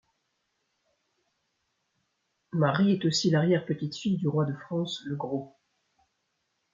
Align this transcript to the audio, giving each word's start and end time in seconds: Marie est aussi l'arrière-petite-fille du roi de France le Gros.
Marie 2.53 2.93
est 2.93 3.05
aussi 3.05 3.29
l'arrière-petite-fille 3.29 4.17
du 4.17 4.27
roi 4.27 4.45
de 4.45 4.53
France 4.55 5.03
le 5.05 5.15
Gros. 5.15 5.53